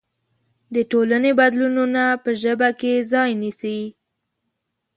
د 0.73 0.75
ټولنې 0.91 1.31
بدلونونه 1.39 2.03
په 2.23 2.31
ژبه 2.41 2.69
کې 2.79 2.93
ځای 3.11 3.29
نيسي. 3.41 3.79